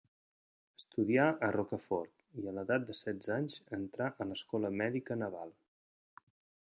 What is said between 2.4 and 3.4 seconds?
i a l'edat de setze